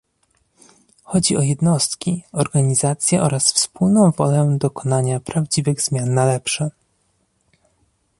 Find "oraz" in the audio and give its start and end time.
3.23-3.53